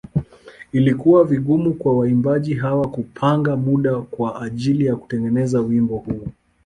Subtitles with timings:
[0.73, 6.27] Ilikuwa vigumu kwa waimbaji hawa kupanga muda kwa ajili ya kutengeneza wimbo huu.